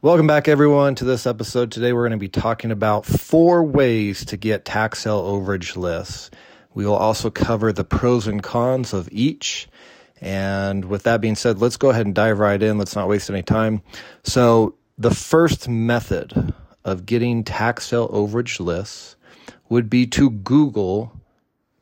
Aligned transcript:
Welcome 0.00 0.28
back, 0.28 0.46
everyone, 0.46 0.94
to 0.94 1.04
this 1.04 1.26
episode. 1.26 1.72
Today, 1.72 1.92
we're 1.92 2.02
going 2.02 2.12
to 2.12 2.18
be 2.18 2.28
talking 2.28 2.70
about 2.70 3.04
four 3.04 3.64
ways 3.64 4.24
to 4.26 4.36
get 4.36 4.64
tax 4.64 5.00
sale 5.00 5.20
overage 5.20 5.74
lists. 5.74 6.30
We 6.72 6.86
will 6.86 6.94
also 6.94 7.30
cover 7.30 7.72
the 7.72 7.82
pros 7.82 8.28
and 8.28 8.40
cons 8.40 8.92
of 8.92 9.08
each. 9.10 9.66
And 10.20 10.84
with 10.84 11.02
that 11.02 11.20
being 11.20 11.34
said, 11.34 11.58
let's 11.60 11.76
go 11.76 11.90
ahead 11.90 12.06
and 12.06 12.14
dive 12.14 12.38
right 12.38 12.62
in. 12.62 12.78
Let's 12.78 12.94
not 12.94 13.08
waste 13.08 13.28
any 13.28 13.42
time. 13.42 13.82
So, 14.22 14.76
the 14.98 15.10
first 15.10 15.68
method 15.68 16.54
of 16.84 17.04
getting 17.04 17.42
tax 17.42 17.88
sale 17.88 18.08
overage 18.10 18.60
lists 18.60 19.16
would 19.68 19.90
be 19.90 20.06
to 20.06 20.30
Google 20.30 21.12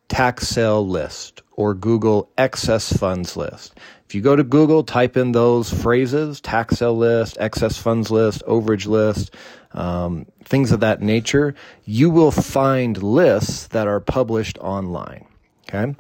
tax 0.08 0.48
sale 0.48 0.86
list 0.86 1.42
or 1.52 1.74
Google 1.74 2.30
excess 2.38 2.92
funds 2.92 3.36
list. 3.36 3.78
If 4.06 4.14
you 4.14 4.20
go 4.20 4.36
to 4.36 4.44
Google, 4.44 4.84
type 4.84 5.16
in 5.16 5.32
those 5.32 5.72
phrases 5.72 6.40
tax 6.40 6.78
sale 6.78 6.96
list, 6.96 7.36
excess 7.40 7.76
funds 7.76 8.10
list, 8.10 8.42
overage 8.46 8.86
list, 8.86 9.34
um, 9.72 10.26
things 10.44 10.72
of 10.72 10.80
that 10.80 11.02
nature, 11.02 11.54
you 11.84 12.10
will 12.10 12.30
find 12.30 13.02
lists 13.02 13.66
that 13.68 13.86
are 13.88 14.00
published 14.00 14.58
online. 14.58 15.26
Okay. 15.68 15.96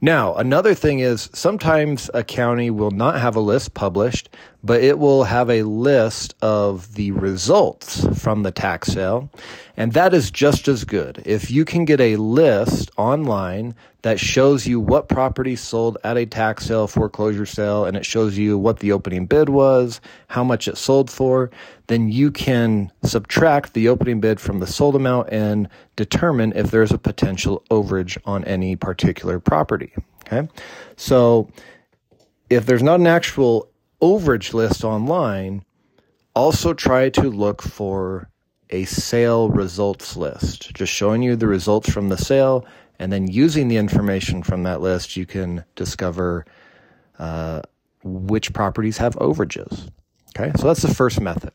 Now, 0.00 0.34
another 0.36 0.72
thing 0.72 1.00
is 1.00 1.28
sometimes 1.34 2.10
a 2.14 2.24
county 2.24 2.70
will 2.70 2.90
not 2.90 3.20
have 3.20 3.36
a 3.36 3.40
list 3.40 3.74
published, 3.74 4.30
but 4.62 4.82
it 4.82 4.98
will 4.98 5.24
have 5.24 5.48
a 5.48 5.62
list 5.62 6.34
of 6.42 6.94
the 6.94 7.12
results 7.12 8.06
from 8.18 8.42
the 8.42 8.50
tax 8.50 8.88
sale. 8.88 9.30
And 9.76 9.92
that 9.94 10.12
is 10.12 10.30
just 10.30 10.68
as 10.68 10.84
good. 10.84 11.22
If 11.24 11.50
you 11.50 11.64
can 11.64 11.84
get 11.84 12.00
a 12.00 12.16
list 12.16 12.90
online 12.96 13.74
that 14.02 14.20
shows 14.20 14.66
you 14.66 14.80
what 14.80 15.08
property 15.08 15.56
sold 15.56 15.98
at 16.04 16.16
a 16.16 16.26
tax 16.26 16.66
sale, 16.66 16.86
foreclosure 16.86 17.46
sale, 17.46 17.84
and 17.84 17.96
it 17.96 18.04
shows 18.04 18.36
you 18.36 18.58
what 18.58 18.80
the 18.80 18.92
opening 18.92 19.26
bid 19.26 19.48
was, 19.48 20.00
how 20.28 20.44
much 20.44 20.68
it 20.68 20.76
sold 20.78 21.10
for, 21.10 21.50
then 21.86 22.10
you 22.10 22.30
can 22.30 22.90
subtract 23.02 23.74
the 23.74 23.88
opening 23.88 24.20
bid 24.20 24.40
from 24.40 24.58
the 24.60 24.66
sold 24.66 24.96
amount 24.96 25.28
and 25.30 25.68
determine 25.96 26.52
if 26.54 26.70
there's 26.70 26.92
a 26.92 26.98
potential 26.98 27.64
overage 27.70 28.16
on 28.24 28.44
any 28.44 28.76
particular 28.76 29.38
property. 29.38 29.92
Okay. 30.26 30.48
So 30.96 31.50
if 32.48 32.66
there's 32.66 32.82
not 32.82 33.00
an 33.00 33.06
actual 33.06 33.69
overage 34.00 34.54
list 34.54 34.84
online, 34.84 35.64
also 36.34 36.72
try 36.74 37.10
to 37.10 37.22
look 37.22 37.62
for 37.62 38.30
a 38.70 38.84
sale 38.84 39.48
results 39.50 40.16
list, 40.16 40.72
just 40.74 40.92
showing 40.92 41.22
you 41.22 41.36
the 41.36 41.46
results 41.48 41.90
from 41.90 42.08
the 42.08 42.16
sale 42.16 42.64
and 43.00 43.10
then 43.10 43.26
using 43.26 43.68
the 43.68 43.78
information 43.78 44.42
from 44.42 44.62
that 44.64 44.82
list, 44.82 45.16
you 45.16 45.24
can 45.24 45.64
discover 45.74 46.44
uh, 47.18 47.62
which 48.04 48.52
properties 48.52 48.98
have 48.98 49.16
overages. 49.16 49.90
Okay, 50.38 50.52
so 50.56 50.68
that's 50.68 50.82
the 50.82 50.94
first 50.94 51.20
method. 51.20 51.50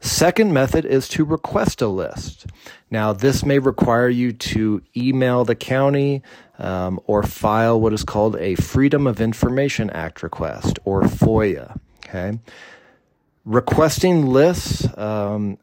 Second 0.00 0.52
method 0.52 0.84
is 0.84 1.08
to 1.10 1.24
request 1.24 1.80
a 1.80 1.88
list. 1.88 2.46
Now, 2.90 3.12
this 3.12 3.44
may 3.44 3.58
require 3.58 4.08
you 4.08 4.32
to 4.32 4.82
email 4.96 5.44
the 5.44 5.54
county 5.54 6.22
um, 6.58 7.00
or 7.06 7.22
file 7.22 7.80
what 7.80 7.92
is 7.92 8.04
called 8.04 8.36
a 8.36 8.56
Freedom 8.56 9.06
of 9.06 9.20
Information 9.20 9.90
Act 9.90 10.22
request 10.22 10.78
or 10.84 11.02
FOIA. 11.02 11.78
Okay, 12.08 12.38
requesting 13.44 14.26
lists 14.26 14.86
um, 14.96 15.58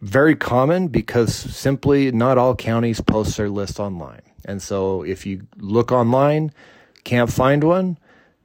very 0.00 0.34
common 0.34 0.88
because 0.88 1.34
simply 1.34 2.10
not 2.10 2.38
all 2.38 2.54
counties 2.54 3.00
post 3.00 3.36
their 3.36 3.50
list 3.50 3.78
online. 3.78 4.22
And 4.44 4.62
so 4.62 5.02
if 5.02 5.26
you 5.26 5.46
look 5.58 5.92
online, 5.92 6.52
can't 7.04 7.30
find 7.30 7.64
one, 7.64 7.98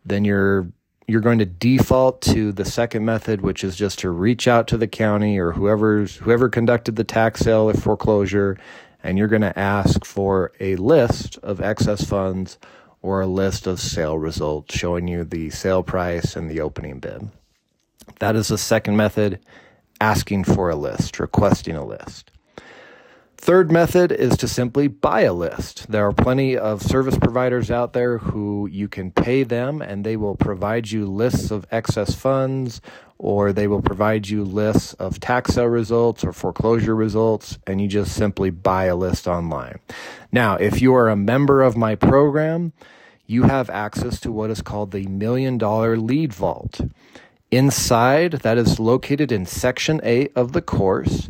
then 0.05 0.25
you're 0.25 0.67
you're 1.07 1.21
going 1.21 1.39
to 1.39 1.45
default 1.45 2.21
to 2.21 2.51
the 2.53 2.65
second 2.65 3.03
method, 3.05 3.41
which 3.41 3.63
is 3.63 3.75
just 3.75 3.99
to 3.99 4.09
reach 4.09 4.47
out 4.47 4.67
to 4.69 4.77
the 4.77 4.87
county 4.87 5.37
or 5.37 5.51
whoever's 5.51 6.17
whoever 6.17 6.49
conducted 6.49 6.95
the 6.95 7.03
tax 7.03 7.41
sale 7.41 7.69
or 7.69 7.73
foreclosure, 7.73 8.57
and 9.01 9.17
you're 9.17 9.27
going 9.27 9.41
to 9.41 9.57
ask 9.57 10.03
for 10.05 10.51
a 10.59 10.75
list 10.77 11.37
of 11.43 11.61
excess 11.61 12.03
funds 12.03 12.57
or 13.03 13.21
a 13.21 13.27
list 13.27 13.67
of 13.67 13.79
sale 13.79 14.17
results 14.17 14.75
showing 14.75 15.07
you 15.07 15.23
the 15.23 15.51
sale 15.51 15.83
price 15.83 16.35
and 16.35 16.49
the 16.49 16.61
opening 16.61 16.99
bid. 16.99 17.29
That 18.19 18.35
is 18.35 18.47
the 18.47 18.57
second 18.57 18.97
method, 18.97 19.39
asking 20.01 20.45
for 20.45 20.69
a 20.69 20.75
list, 20.75 21.19
requesting 21.19 21.75
a 21.75 21.85
list. 21.85 22.31
Third 23.43 23.73
method 23.73 24.13
is 24.13 24.37
to 24.37 24.47
simply 24.47 24.87
buy 24.87 25.23
a 25.23 25.33
list. 25.33 25.91
There 25.91 26.07
are 26.07 26.13
plenty 26.13 26.57
of 26.57 26.81
service 26.81 27.17
providers 27.17 27.69
out 27.69 27.91
there 27.91 28.17
who 28.17 28.69
you 28.71 28.87
can 28.87 29.11
pay 29.11 29.43
them 29.43 29.81
and 29.81 30.05
they 30.05 30.15
will 30.15 30.37
provide 30.37 30.89
you 30.89 31.05
lists 31.05 31.51
of 31.51 31.67
excess 31.69 32.15
funds 32.15 32.79
or 33.17 33.51
they 33.51 33.67
will 33.67 33.81
provide 33.81 34.29
you 34.29 34.45
lists 34.45 34.93
of 34.93 35.19
tax 35.19 35.55
sale 35.55 35.65
results 35.65 36.23
or 36.23 36.31
foreclosure 36.31 36.95
results 36.95 37.59
and 37.67 37.81
you 37.81 37.89
just 37.89 38.15
simply 38.15 38.49
buy 38.49 38.85
a 38.85 38.95
list 38.95 39.27
online. 39.27 39.77
Now, 40.31 40.55
if 40.55 40.81
you 40.81 40.95
are 40.95 41.09
a 41.09 41.17
member 41.17 41.63
of 41.63 41.75
my 41.75 41.95
program, 41.95 42.71
you 43.27 43.43
have 43.43 43.69
access 43.69 44.21
to 44.21 44.31
what 44.31 44.51
is 44.51 44.61
called 44.61 44.91
the 44.91 45.05
Million 45.07 45.57
Dollar 45.57 45.97
Lead 45.97 46.31
Vault. 46.31 46.79
Inside, 47.51 48.31
that 48.43 48.57
is 48.57 48.79
located 48.79 49.33
in 49.33 49.45
Section 49.45 49.99
8 50.01 50.31
of 50.33 50.53
the 50.53 50.61
course 50.61 51.29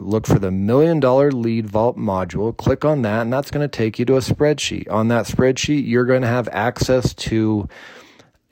look 0.00 0.26
for 0.26 0.38
the 0.38 0.50
million 0.50 1.00
dollar 1.00 1.30
lead 1.32 1.66
vault 1.66 1.96
module, 1.96 2.56
click 2.56 2.84
on 2.84 3.02
that, 3.02 3.22
and 3.22 3.32
that's 3.32 3.50
going 3.50 3.68
to 3.68 3.76
take 3.76 3.98
you 3.98 4.04
to 4.06 4.16
a 4.16 4.20
spreadsheet. 4.20 4.90
On 4.90 5.08
that 5.08 5.26
spreadsheet, 5.26 5.86
you're 5.86 6.04
going 6.04 6.22
to 6.22 6.28
have 6.28 6.48
access 6.52 7.14
to 7.14 7.68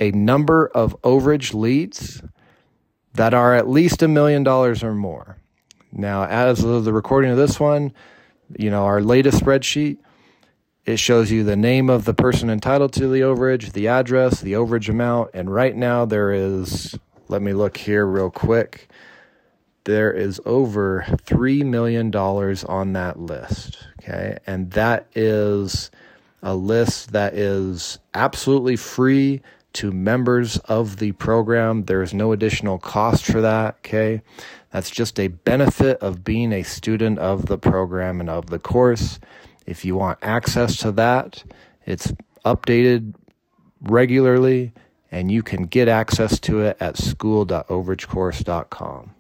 a 0.01 0.11
number 0.11 0.67
of 0.69 1.01
overage 1.03 1.55
leads 1.55 2.23
that 3.15 3.33
are 3.33 3.55
at 3.55 3.69
least 3.69 4.03
a 4.03 4.09
million 4.09 4.43
dollars 4.43 4.83
or 4.83 4.95
more. 4.95 5.39
Now, 5.93 6.25
as 6.25 6.63
of 6.63 6.85
the 6.85 6.93
recording 6.93 7.31
of 7.31 7.37
this 7.37 7.59
one, 7.59 7.93
you 8.59 8.71
know, 8.71 8.85
our 8.85 9.01
latest 9.01 9.43
spreadsheet, 9.43 9.99
it 10.85 10.99
shows 10.99 11.31
you 11.31 11.43
the 11.43 11.57
name 11.57 11.89
of 11.89 12.05
the 12.05 12.15
person 12.15 12.51
entitled 12.51 12.93
to 12.95 13.09
the 13.09 13.21
overage, 13.21 13.73
the 13.73 13.89
address, 13.89 14.41
the 14.41 14.53
overage 14.53 14.89
amount, 14.89 15.31
and 15.33 15.53
right 15.53 15.75
now 15.75 16.05
there 16.05 16.33
is, 16.33 16.97
let 17.29 17.41
me 17.41 17.55
look 17.55 17.77
here 17.77 18.05
real 18.05 18.31
quick 18.31 18.89
there 19.87 20.13
is 20.13 20.39
over 20.45 21.07
$3 21.09 21.65
million 21.65 22.15
on 22.15 22.93
that 22.93 23.19
list. 23.21 23.87
Okay. 24.03 24.37
And 24.47 24.73
that 24.73 25.07
is 25.15 25.91
a 26.43 26.55
list 26.57 27.13
that 27.13 27.33
is 27.35 27.99
absolutely 28.13 28.77
free 28.77 29.41
to 29.75 29.93
members 29.93 30.57
of 30.59 30.97
the 30.99 31.13
program. 31.13 31.85
There 31.85 32.03
is 32.03 32.13
no 32.13 32.33
additional 32.33 32.79
cost 32.79 33.25
for 33.25 33.41
that. 33.41 33.77
Okay. 33.79 34.23
That's 34.73 34.91
just 34.91 35.21
a 35.21 35.29
benefit 35.29 35.99
of 36.01 36.25
being 36.25 36.53
a 36.53 36.65
student 36.65 37.21
of 37.21 37.47
the 37.47 37.57
program 37.57 38.19
and 38.21 38.29
of 38.29 38.51
the 38.51 38.59
course. 38.59 39.21
If 39.67 39.85
you 39.85 39.95
want 39.95 40.19
access 40.21 40.79
to 40.79 40.91
that, 40.93 41.45
it's 41.85 42.13
updated 42.45 43.15
regularly 43.81 44.73
and 45.13 45.31
you 45.31 45.45
can 45.45 45.63
get 45.63 45.87
access 45.87 46.41
to 46.41 46.63
it 46.63 46.77
at 46.81 46.97
school.overagecourse.com. 46.97 49.13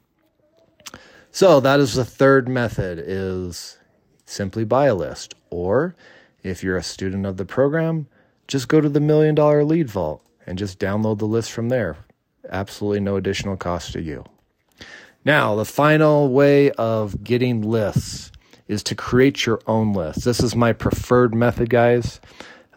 So 1.36 1.60
that 1.60 1.80
is 1.80 1.92
the 1.92 2.04
third 2.06 2.48
method 2.48 2.98
is 2.98 3.76
simply 4.24 4.64
buy 4.64 4.86
a 4.86 4.94
list. 4.94 5.34
Or 5.50 5.94
if 6.42 6.62
you're 6.62 6.78
a 6.78 6.82
student 6.82 7.26
of 7.26 7.36
the 7.36 7.44
program, 7.44 8.06
just 8.48 8.68
go 8.68 8.80
to 8.80 8.88
the 8.88 9.00
million 9.00 9.34
dollar 9.34 9.62
lead 9.62 9.90
vault 9.90 10.24
and 10.46 10.56
just 10.56 10.78
download 10.78 11.18
the 11.18 11.26
list 11.26 11.52
from 11.52 11.68
there. 11.68 11.98
Absolutely 12.48 13.00
no 13.00 13.16
additional 13.16 13.58
cost 13.58 13.92
to 13.92 14.00
you. 14.00 14.24
Now, 15.26 15.54
the 15.56 15.66
final 15.66 16.30
way 16.30 16.70
of 16.70 17.22
getting 17.22 17.60
lists 17.60 18.32
is 18.66 18.82
to 18.84 18.94
create 18.94 19.44
your 19.44 19.60
own 19.66 19.92
list. 19.92 20.24
This 20.24 20.40
is 20.40 20.56
my 20.56 20.72
preferred 20.72 21.34
method, 21.34 21.68
guys. 21.68 22.18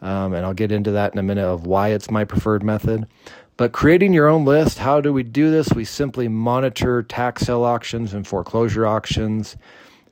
Um, 0.02 0.34
and 0.34 0.46
I'll 0.46 0.54
get 0.54 0.74
into 0.74 0.92
that 0.92 1.14
in 1.14 1.20
a 1.20 1.24
minute 1.24 1.46
of 1.46 1.66
why 1.66 1.92
it's 1.92 2.12
my 2.12 2.26
preferred 2.26 2.64
method. 2.64 3.08
But 3.60 3.74
creating 3.74 4.14
your 4.14 4.30
own 4.30 4.46
list, 4.46 4.78
how 4.78 5.02
do 5.02 5.12
we 5.12 5.22
do 5.22 5.52
this? 5.52 5.74
We 5.74 5.84
simply 5.84 6.30
monitor 6.30 7.04
tax 7.04 7.42
sale 7.42 7.66
auctions 7.66 8.14
and 8.14 8.26
foreclosure 8.26 8.88
auctions, 8.88 9.58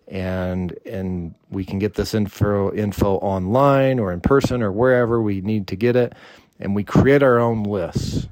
and 0.05 0.77
and 0.85 1.33
we 1.49 1.63
can 1.63 1.79
get 1.79 1.93
this 1.93 2.13
info 2.13 2.73
info 2.73 3.15
online 3.19 3.99
or 3.99 4.11
in 4.11 4.19
person 4.19 4.61
or 4.61 4.73
wherever 4.73 5.21
we 5.21 5.39
need 5.39 5.67
to 5.67 5.77
get 5.77 5.95
it, 5.95 6.11
and 6.59 6.75
we 6.75 6.83
create 6.83 7.23
our 7.23 7.39
own 7.39 7.63
lists 7.63 8.27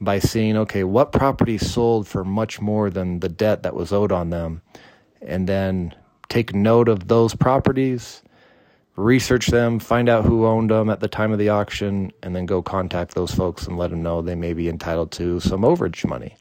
by 0.00 0.20
seeing 0.20 0.56
okay 0.58 0.84
what 0.84 1.10
properties 1.10 1.68
sold 1.68 2.06
for 2.06 2.22
much 2.22 2.60
more 2.60 2.90
than 2.90 3.18
the 3.18 3.28
debt 3.28 3.64
that 3.64 3.74
was 3.74 3.92
owed 3.92 4.12
on 4.12 4.30
them, 4.30 4.62
and 5.20 5.48
then 5.48 5.92
take 6.28 6.54
note 6.54 6.88
of 6.88 7.08
those 7.08 7.34
properties 7.34 8.22
research 8.96 9.46
them, 9.46 9.78
find 9.78 10.08
out 10.08 10.24
who 10.24 10.46
owned 10.46 10.70
them 10.70 10.90
at 10.90 11.00
the 11.00 11.08
time 11.08 11.32
of 11.32 11.38
the 11.38 11.48
auction, 11.48 12.12
and 12.22 12.34
then 12.34 12.46
go 12.46 12.62
contact 12.62 13.14
those 13.14 13.34
folks 13.34 13.66
and 13.66 13.78
let 13.78 13.90
them 13.90 14.02
know 14.02 14.20
they 14.20 14.34
may 14.34 14.52
be 14.52 14.68
entitled 14.68 15.12
to 15.12 15.40
some 15.40 15.62
overage 15.62 16.06
money. 16.06 16.36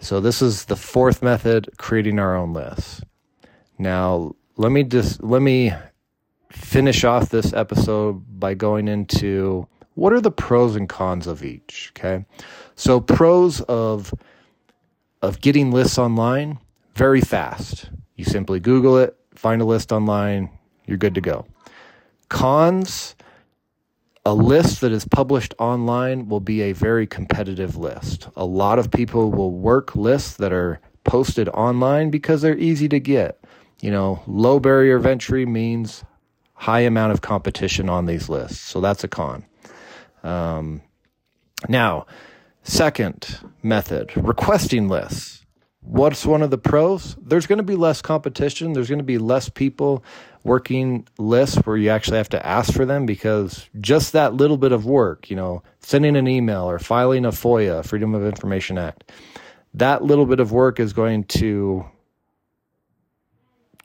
So 0.00 0.20
this 0.20 0.40
is 0.40 0.66
the 0.66 0.76
fourth 0.76 1.22
method, 1.22 1.68
creating 1.76 2.18
our 2.18 2.36
own 2.36 2.52
list. 2.52 3.04
Now, 3.78 4.34
let 4.56 4.72
me 4.72 4.84
just 4.84 5.22
let 5.22 5.42
me 5.42 5.72
finish 6.50 7.04
off 7.04 7.30
this 7.30 7.52
episode 7.52 8.24
by 8.40 8.54
going 8.54 8.88
into 8.88 9.66
what 9.94 10.12
are 10.12 10.20
the 10.20 10.30
pros 10.30 10.76
and 10.76 10.88
cons 10.88 11.26
of 11.26 11.44
each, 11.44 11.92
okay? 11.96 12.24
So 12.76 13.00
pros 13.00 13.60
of 13.62 14.14
of 15.22 15.40
getting 15.40 15.72
lists 15.72 15.98
online, 15.98 16.58
very 16.94 17.20
fast. 17.20 17.90
You 18.14 18.24
simply 18.24 18.60
Google 18.60 18.98
it, 18.98 19.16
find 19.34 19.60
a 19.60 19.64
list 19.64 19.92
online, 19.92 20.50
you're 20.88 20.96
good 20.96 21.14
to 21.14 21.20
go. 21.20 21.46
Cons, 22.28 23.14
a 24.24 24.34
list 24.34 24.80
that 24.80 24.90
is 24.90 25.04
published 25.06 25.54
online 25.58 26.28
will 26.28 26.40
be 26.40 26.62
a 26.62 26.72
very 26.72 27.06
competitive 27.06 27.76
list. 27.76 28.28
A 28.36 28.44
lot 28.44 28.78
of 28.78 28.90
people 28.90 29.30
will 29.30 29.52
work 29.52 29.94
lists 29.94 30.36
that 30.38 30.52
are 30.52 30.80
posted 31.04 31.48
online 31.50 32.10
because 32.10 32.42
they're 32.42 32.58
easy 32.58 32.88
to 32.88 32.98
get. 32.98 33.42
You 33.80 33.90
know, 33.90 34.22
low 34.26 34.58
barrier 34.58 34.96
of 34.96 35.06
entry 35.06 35.46
means 35.46 36.04
high 36.54 36.80
amount 36.80 37.12
of 37.12 37.20
competition 37.20 37.88
on 37.88 38.06
these 38.06 38.28
lists. 38.28 38.58
So 38.58 38.80
that's 38.80 39.04
a 39.04 39.08
con. 39.08 39.44
Um, 40.24 40.82
now, 41.68 42.06
second 42.62 43.38
method, 43.62 44.12
requesting 44.16 44.88
lists. 44.88 45.46
What's 45.80 46.26
one 46.26 46.42
of 46.42 46.50
the 46.50 46.58
pros? 46.58 47.16
There's 47.22 47.46
going 47.46 47.58
to 47.58 47.62
be 47.62 47.76
less 47.76 48.02
competition. 48.02 48.74
There's 48.74 48.88
going 48.88 48.98
to 48.98 49.04
be 49.04 49.16
less 49.16 49.48
people 49.48 50.04
working 50.48 51.06
lists 51.18 51.56
where 51.58 51.76
you 51.76 51.90
actually 51.90 52.16
have 52.16 52.30
to 52.30 52.44
ask 52.44 52.72
for 52.72 52.86
them 52.86 53.04
because 53.04 53.68
just 53.80 54.14
that 54.14 54.34
little 54.34 54.56
bit 54.56 54.72
of 54.72 54.86
work, 54.86 55.28
you 55.28 55.36
know, 55.36 55.62
sending 55.80 56.16
an 56.16 56.26
email 56.26 56.68
or 56.68 56.78
filing 56.78 57.26
a 57.26 57.30
FOIA, 57.30 57.84
Freedom 57.84 58.14
of 58.14 58.24
Information 58.24 58.78
Act, 58.78 59.12
that 59.74 60.02
little 60.02 60.24
bit 60.24 60.40
of 60.40 60.50
work 60.50 60.80
is 60.80 60.94
going 60.94 61.24
to 61.24 61.84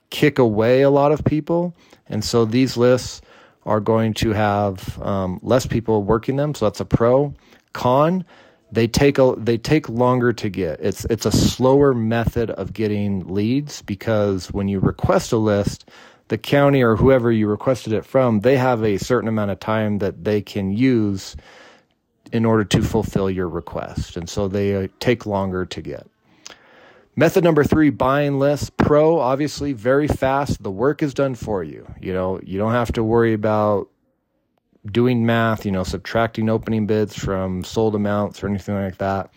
kick 0.08 0.38
away 0.38 0.80
a 0.80 0.90
lot 0.90 1.12
of 1.12 1.22
people. 1.24 1.74
And 2.06 2.24
so 2.24 2.46
these 2.46 2.78
lists 2.78 3.20
are 3.66 3.80
going 3.80 4.14
to 4.14 4.30
have 4.32 5.00
um, 5.02 5.40
less 5.42 5.66
people 5.66 6.02
working 6.02 6.36
them. 6.36 6.54
So 6.54 6.64
that's 6.64 6.80
a 6.80 6.84
pro. 6.86 7.34
Con, 7.74 8.24
they 8.72 8.86
take 8.86 9.18
a 9.18 9.34
they 9.36 9.58
take 9.58 9.88
longer 9.88 10.32
to 10.32 10.48
get. 10.48 10.80
It's 10.80 11.04
it's 11.06 11.26
a 11.26 11.32
slower 11.32 11.94
method 11.94 12.50
of 12.50 12.72
getting 12.72 13.26
leads 13.32 13.82
because 13.82 14.52
when 14.52 14.68
you 14.68 14.80
request 14.80 15.32
a 15.32 15.36
list, 15.36 15.90
the 16.34 16.38
county 16.38 16.82
or 16.82 16.96
whoever 16.96 17.30
you 17.30 17.46
requested 17.46 17.92
it 17.92 18.04
from, 18.04 18.40
they 18.40 18.56
have 18.56 18.82
a 18.82 18.98
certain 18.98 19.28
amount 19.28 19.52
of 19.52 19.60
time 19.60 19.98
that 19.98 20.24
they 20.24 20.42
can 20.42 20.72
use 20.72 21.36
in 22.32 22.44
order 22.44 22.64
to 22.64 22.82
fulfill 22.82 23.30
your 23.30 23.48
request. 23.48 24.16
And 24.16 24.28
so 24.28 24.48
they 24.48 24.74
uh, 24.74 24.88
take 24.98 25.26
longer 25.26 25.64
to 25.64 25.80
get. 25.80 26.08
Method 27.14 27.44
number 27.44 27.62
three, 27.62 27.90
buying 27.90 28.40
lists. 28.40 28.68
Pro, 28.68 29.20
obviously, 29.20 29.74
very 29.74 30.08
fast. 30.08 30.60
The 30.60 30.72
work 30.72 31.04
is 31.04 31.14
done 31.14 31.36
for 31.36 31.62
you. 31.62 31.86
You 32.00 32.12
know, 32.12 32.40
you 32.42 32.58
don't 32.58 32.72
have 32.72 32.90
to 32.94 33.04
worry 33.04 33.32
about 33.32 33.88
doing 34.84 35.24
math, 35.24 35.64
you 35.64 35.70
know, 35.70 35.84
subtracting 35.84 36.50
opening 36.50 36.88
bids 36.88 37.16
from 37.16 37.62
sold 37.62 37.94
amounts 37.94 38.42
or 38.42 38.48
anything 38.48 38.74
like 38.74 38.98
that. 38.98 39.30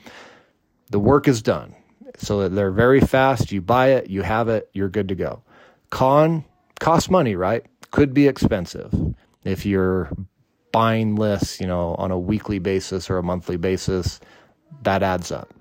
The 0.89 0.99
work 0.99 1.27
is 1.27 1.43
done. 1.43 1.75
So 2.17 2.49
they're 2.49 2.71
very 2.71 3.01
fast. 3.01 3.51
You 3.51 3.61
buy 3.61 3.89
it, 3.89 4.09
you 4.09 4.23
have 4.23 4.49
it, 4.49 4.67
you're 4.73 4.89
good 4.89 5.09
to 5.09 5.15
go. 5.15 5.43
Con, 5.91 6.43
costs 6.79 7.09
money, 7.09 7.35
right? 7.35 7.65
Could 7.91 8.13
be 8.13 8.27
expensive. 8.27 8.93
If 9.43 9.65
you're 9.65 10.11
buying 10.71 11.15
lists, 11.15 11.59
you 11.59 11.67
know, 11.67 11.95
on 11.95 12.11
a 12.11 12.19
weekly 12.19 12.59
basis 12.59 13.09
or 13.09 13.17
a 13.17 13.23
monthly 13.23 13.57
basis, 13.57 14.19
that 14.83 15.03
adds 15.03 15.31
up. 15.31 15.53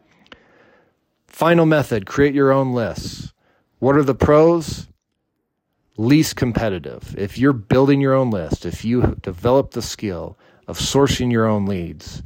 Final 1.26 1.66
method 1.66 2.06
create 2.06 2.34
your 2.34 2.52
own 2.52 2.72
lists. 2.72 3.32
What 3.78 3.96
are 3.96 4.02
the 4.02 4.14
pros? 4.14 4.88
Least 5.98 6.36
competitive. 6.36 7.14
If 7.16 7.38
you're 7.38 7.52
building 7.52 8.00
your 8.00 8.14
own 8.14 8.30
list, 8.30 8.66
if 8.66 8.84
you 8.84 9.16
develop 9.22 9.70
the 9.70 9.82
skill 9.82 10.38
of 10.66 10.78
sourcing 10.78 11.30
your 11.30 11.46
own 11.46 11.66
leads, 11.66 12.22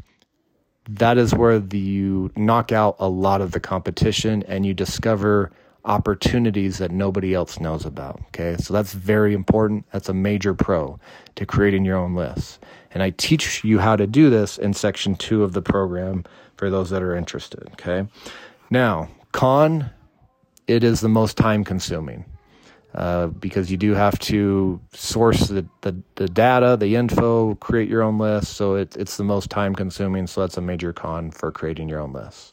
that 0.89 1.19
is 1.19 1.35
where 1.35 1.59
the, 1.61 1.79
you 1.79 2.31
knock 2.37 2.73
out 2.73 2.97
a 2.99 3.09
lot 3.09 3.41
of 3.41 3.53
the 3.53 3.61
competition 3.61 4.43
and 4.45 4.67
you 4.67 4.75
discover 4.75 5.53
opportunities 5.85 6.79
that 6.79 6.91
nobody 6.91 7.35
else 7.35 7.61
knows 7.61 7.85
about. 7.85 8.21
Okay, 8.29 8.57
so 8.59 8.75
that's 8.75 8.93
very 8.93 9.35
important. 9.35 9.87
That's 9.93 10.09
a 10.09 10.15
major 10.15 10.55
pro 10.55 10.99
to 11.37 11.47
creating 11.47 11.85
your 11.85 11.97
own 11.97 12.15
lists. 12.15 12.59
And 12.93 13.03
I 13.03 13.11
teach 13.11 13.65
you 13.65 13.79
how 13.79 13.97
to 13.97 14.07
do 14.07 14.31
this 14.31 14.59
in 14.59 14.75
section 14.75 15.15
two 15.15 15.43
of 15.43 15.53
the 15.53 15.63
program 15.63 16.25
for 16.57 16.71
those 16.71 16.91
that 16.91 17.03
are 17.03 17.17
interested. 17.17 17.69
Okay, 17.73 18.07
now 18.71 19.09
con, 19.33 19.91
it 20.67 20.85
is 20.85 21.01
the 21.01 21.09
most 21.09 21.37
time 21.37 21.65
consuming. 21.65 22.25
Uh, 22.93 23.29
because 23.29 23.71
you 23.71 23.77
do 23.77 23.95
have 23.95 24.19
to 24.19 24.81
source 24.93 25.47
the, 25.47 25.65
the, 25.83 25.97
the, 26.17 26.27
data, 26.27 26.77
the 26.77 26.97
info, 26.97 27.55
create 27.57 27.89
your 27.89 28.03
own 28.03 28.19
list. 28.19 28.55
So 28.55 28.75
it, 28.75 28.97
it's 28.97 29.17
the 29.17 29.23
most 29.23 29.49
time 29.49 29.77
consuming. 29.77 30.27
So 30.27 30.41
that's 30.41 30.57
a 30.57 30.61
major 30.61 30.93
con 30.93 31.31
for 31.31 31.53
creating 31.53 31.89
your 31.89 32.01
own 32.01 32.13
list. 32.13 32.53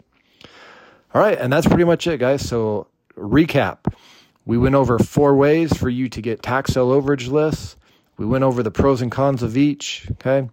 All 1.15 1.21
right. 1.21 1.39
And 1.39 1.51
that's 1.51 1.65
pretty 1.65 1.85
much 1.85 2.05
it, 2.05 2.19
guys. 2.19 2.47
So 2.47 2.85
recap. 3.17 3.93
We 4.45 4.57
went 4.57 4.75
over 4.75 4.97
four 4.97 5.35
ways 5.35 5.75
for 5.75 5.89
you 5.89 6.07
to 6.09 6.21
get 6.21 6.41
tax 6.41 6.73
sale 6.73 6.89
overage 6.89 7.29
lists. 7.29 7.75
We 8.17 8.25
went 8.25 8.43
over 8.43 8.63
the 8.63 8.71
pros 8.71 9.01
and 9.01 9.11
cons 9.11 9.43
of 9.43 9.57
each. 9.57 10.07
Okay. 10.13 10.49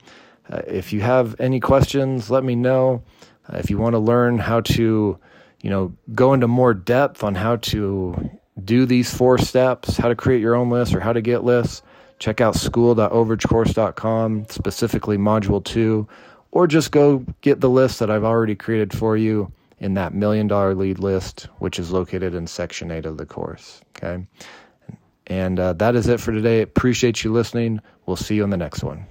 Uh, 0.51 0.63
if 0.67 0.93
you 0.93 1.01
have 1.01 1.41
any 1.41 1.61
questions, 1.61 2.31
let 2.31 2.45
me 2.45 2.55
know. 2.55 3.03
Uh, 3.49 3.59
if 3.59 3.71
you 3.71 3.79
want 3.79 3.95
to 3.95 3.99
learn 3.99 4.39
how 4.39 4.61
to, 4.61 5.19
you 5.63 5.71
know, 5.71 5.95
go 6.15 6.35
into 6.35 6.49
more 6.49 6.75
depth 6.75 7.23
on 7.25 7.35
how 7.35 7.57
to 7.57 8.31
do 8.63 8.85
these 8.85 9.15
four 9.15 9.39
steps, 9.39 9.97
how 9.97 10.09
to 10.09 10.15
create 10.15 10.41
your 10.41 10.55
own 10.55 10.71
list 10.71 10.95
or 10.95 11.01
how 11.01 11.13
to 11.13 11.23
get 11.23 11.45
lists, 11.45 11.83
check 12.19 12.41
out 12.41 12.55
school.overagecourse.com, 12.55 14.47
specifically 14.49 15.17
module 15.17 15.65
two, 15.65 16.07
or 16.53 16.67
just 16.67 16.91
go 16.91 17.25
get 17.41 17.61
the 17.61 17.71
list 17.71 17.99
that 18.01 18.11
I've 18.11 18.25
already 18.25 18.55
created 18.55 18.97
for 18.97 19.17
you 19.17 19.53
in 19.79 19.95
that 19.95 20.15
million 20.15 20.47
dollar 20.47 20.75
lead 20.75 20.99
list, 20.99 21.49
which 21.59 21.79
is 21.79 21.91
located 21.91 22.35
in 22.35 22.47
section 22.47 22.91
eight 22.91 23.07
of 23.07 23.17
the 23.17 23.27
course. 23.27 23.81
Okay. 23.97 24.27
And 25.27 25.59
uh, 25.59 25.73
that 25.75 25.97
is 25.97 26.07
it 26.09 26.21
for 26.21 26.33
today. 26.33 26.61
Appreciate 26.63 27.25
you 27.25 27.33
listening. 27.33 27.81
We'll 28.07 28.17
see 28.17 28.37
you 28.37 28.43
on 28.43 28.51
the 28.51 28.57
next 28.57 28.83
one. 28.83 29.07